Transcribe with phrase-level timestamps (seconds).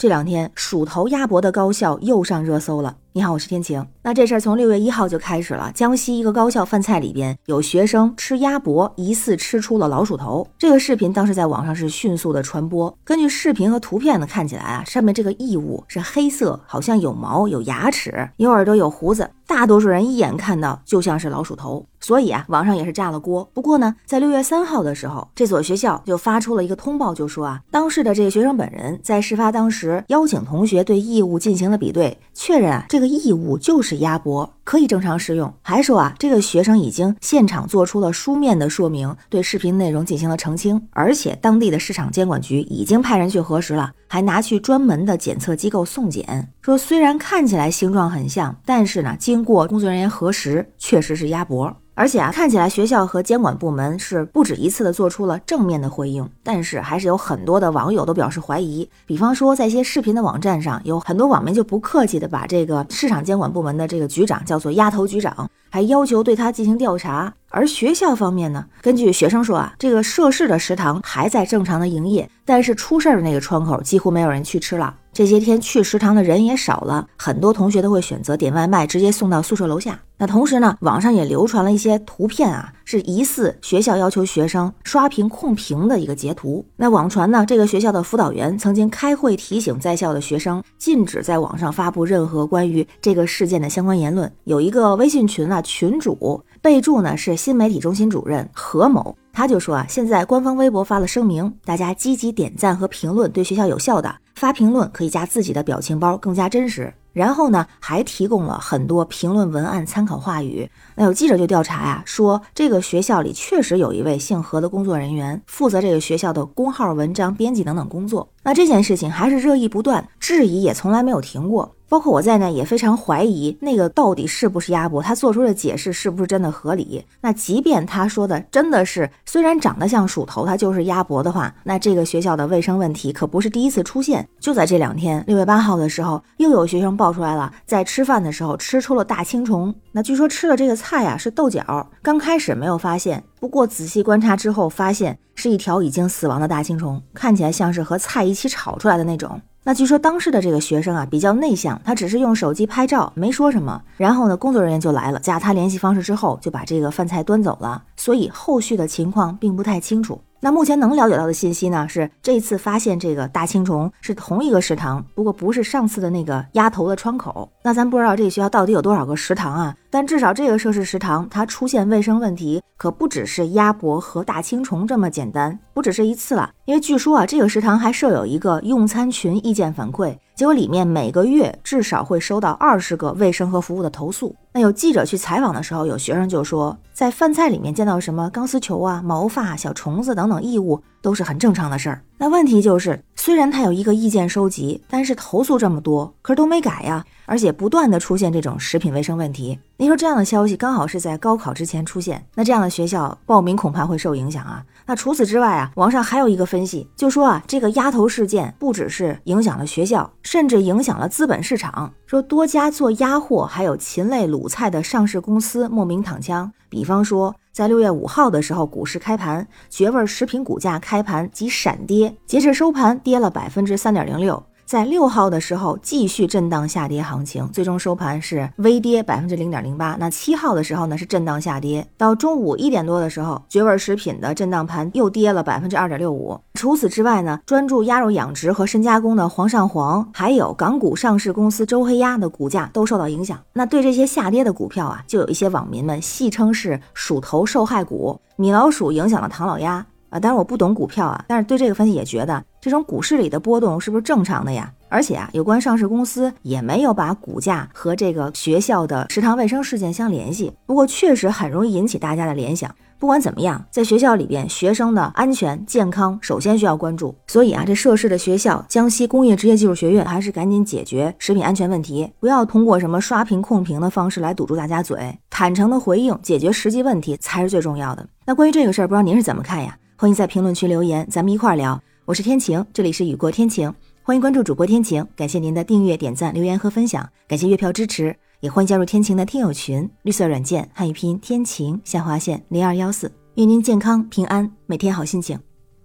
[0.00, 2.96] 这两天鼠头鸭脖的高校又上热搜了。
[3.12, 3.86] 你好，我是天晴。
[4.02, 5.70] 那这事儿从六月一号就开始了。
[5.74, 10.48] 江西一个高校饭菜里边有学生吃鸭脖，疑似吃出了老鼠头。
[10.58, 12.96] 这个视频当时在网上是迅速的传播。
[13.04, 19.28] 根据视频和图片呢，看起来啊，上面这个异物是黑色，好像有毛、有牙齿、有耳朵、有胡子。
[19.50, 23.50] 大多数人一眼看到就像是老鼠头，所以啊，网上也是炸了锅。
[23.52, 35.52] 不过呢，在六月三号的时候，这所学校就发出了一个通报，就说啊，当事的这个学生本人在事发当时邀请同学对异物进行了比对，确认啊，这个异物就是鸭脖，可以正常使用。
[35.62, 43.90] 还说啊，这个学生已经现场做出了书面的说明，对视频内容进行了澄清，而且当地的市场监管局已经派人去核实了。
[44.06, 51.76] 还拿去专门的检测机构送检，说虽然看起来形状很像，但是呢，经过工作人员核实，确实是鸭脖。
[52.00, 58.88] 而且啊，看起来学校和监管部门是不止一次的做出了正面的回应，但是还是有很多的网友都表示怀疑。
[59.04, 67.30] 比方说，在一些视频的网站上，有很多网民就不客气的把这个市场监管部门的这个局长叫做“鸭头局长”，还要求对他进行调查。
[67.50, 74.94] 而学校方面呢，根据学生说啊，这个涉事的食堂还在正常的营业，但是出事儿的那个窗口几乎没有人去吃了。
[75.20, 80.00] 这些天去食堂的人也少了，很多同学都会选择点外卖，直接送到宿舍楼下。
[80.16, 86.64] 那同时呢，网上也流传了一些图片啊，是疑似学校要求学生刷屏控评的一个截图。
[86.74, 94.32] 那网传呢，这个学校的辅导员曾经开会提醒在校的学生，禁止在网上发布任何关于这个事件的相关言论。
[94.44, 99.14] 有一个微信群啊，群主备注呢是新媒体中心主任何某。
[99.34, 106.90] 他就说啊，现在官方微博发了声明，大家积极点赞和评论对学校有效的，发评论可以加自己的表情包，更加真实。
[107.12, 110.66] 然后呢，还提供了很多评论文案参考话语。
[110.94, 118.26] 那有记者就调查呀，说这个学校里确实有一位姓何的工作人员，负责这个学校的公号文章编辑等等工作。
[118.42, 121.76] 那这件事情还是热议不断，质疑也从来没有停过。
[121.90, 127.04] 包括我在内也非常怀疑那个到底是不是鸭脖，他做出的解释是不是真的合理？
[127.20, 134.26] 那即便他说的真的是，虽然长得像鼠头，它就是鸭脖的话，那这个学校的卫生问题可不是第一次出现。
[134.38, 139.74] 就在这两天，六月八号的时候，又有学生爆出来了，在吃饭的时候吃出了大青虫。
[139.90, 149.40] 那据说吃的这个菜呀是豆角，刚开始没有发现，不过仔细观察之后，发现是一条已经死亡的大青虫，看起来像是和菜一起炒出来的那种。
[149.64, 153.82] 那据说当时的这个学生啊比较内向，他只是用手机拍照，没说什么。
[153.96, 157.82] 然后呢，工作人员就来了，加他联系方式之后，就把这个饭菜端走了。
[157.96, 160.20] 所以后续的情况并不太清楚。
[160.42, 167.46] 那目前能了解到的信息呢，是这次发现这个大青虫是同一个食堂，不过不是上次的那个鸭头的窗口。
[167.62, 169.76] 那咱不知道这个学校到底有多少个食堂啊？
[169.90, 176.50] 但至少这个涉事食堂它出现卫生问题，可不只是鸭脖和大青虫这么简单，不只是一次了。
[176.64, 180.16] 因为据说啊，这个食堂还设有一个用餐群意见反馈。
[180.34, 184.34] 结果里面每个月至少会收到二十个卫生和服务的投诉。
[184.52, 192.02] 那有记者去采访的时候，有学生就说，在饭菜里面见到什么钢丝球啊、毛发、小虫子等等异物，都是很正常的事儿。
[192.18, 199.56] 那问题就是，虽然他有一个意见收集，但是投诉这么多，可是都没改呀，而且不断的出现这种食品卫生问题。
[199.80, 204.62] 你说这样的消息刚好是在高考之前出现，那这样的学校报名恐怕会受影响啊。
[204.84, 211.90] 那除此之外啊，网上还有一个分析，就说啊，这个鸭头事件不只是影响了学校，甚至影响了资本市场。
[212.04, 216.52] 说多家做鸭货还有禽类卤菜的上市公司莫名躺枪。
[216.68, 224.44] 比方说，在六月五号的时候，股市开盘，绝味食品股价开盘即闪跌，截至收盘跌了百分之三点零六。
[224.70, 229.96] 在六号的时候继续震荡下跌行情，最终收盘是微跌百分之零点零八。
[229.98, 236.38] 那七号的时候呢是震荡下跌，到中午一点多的时候，绝味食品的震荡盘又跌了百分之二点六五。
[236.54, 243.36] 除此之外呢，专注鸭肉养殖和深加工的煌上煌，还有港股上市公司周黑鸭的股价都受到影响。
[243.54, 249.84] 那对这些下跌的股票啊，就有一些网民们戏称是鼠头受害股，米老鼠影响了唐老鸭。
[250.10, 254.70] 啊，当然我不懂股票啊，但是对这个分析也觉得，这种股市里的波动是不是正常的呀？
[254.88, 260.52] 而且啊，有关上市公司也没有把股价和这个学校的食堂卫生事件相联系。
[260.66, 262.74] 不过确实很容易引起大家的联想。
[262.98, 267.14] 不管怎么样，在学校里边，学生的安全健康首先需要关注。
[267.28, 278.06] 所以啊，这涉事的学校江西工业职业技术学院还是赶紧解决食品安全问题，不要通过什么刷屏控评的方式来堵住大家嘴，坦诚的回应，解决实际问题才是最重要的。
[278.26, 279.74] 那关于这个事儿，不知道您是怎么看呀？
[280.00, 281.78] 欢迎在评论区留言，咱们一块儿聊。
[282.06, 283.70] 我是天晴，这里是雨过天晴，
[284.02, 285.06] 欢迎关注主播天晴。
[285.14, 289.86] 感谢您的订阅、点赞、留言和分享，感谢月票支持，也欢迎加入天晴的听友群。
[290.00, 295.38] 绿色软件汉语拼音天晴下划线零二幺四，愿您健康平安，每天好心情。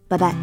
[0.07, 0.33] 拜拜。